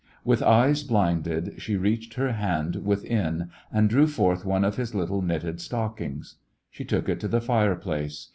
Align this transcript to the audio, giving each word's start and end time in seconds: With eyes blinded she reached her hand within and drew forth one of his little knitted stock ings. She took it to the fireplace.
With 0.25 0.41
eyes 0.41 0.81
blinded 0.81 1.61
she 1.61 1.75
reached 1.77 2.15
her 2.15 2.31
hand 2.31 2.77
within 2.77 3.51
and 3.71 3.87
drew 3.87 4.07
forth 4.07 4.43
one 4.45 4.63
of 4.65 4.75
his 4.77 4.95
little 4.95 5.21
knitted 5.21 5.61
stock 5.61 6.01
ings. 6.01 6.37
She 6.71 6.83
took 6.83 7.07
it 7.07 7.19
to 7.19 7.27
the 7.27 7.39
fireplace. 7.39 8.29